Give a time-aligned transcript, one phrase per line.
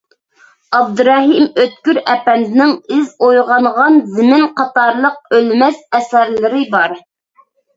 [0.77, 6.99] ئابدۇرېھىم ئۆتكۈر ئەپەندىنىڭ «ئىز»، «ئويغانغان زېمىن» قاتارلىق ئۆلمەس ئەسەرلىرى بار.